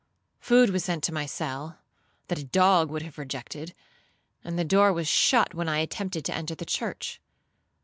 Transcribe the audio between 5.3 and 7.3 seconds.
when I attempted to enter the church.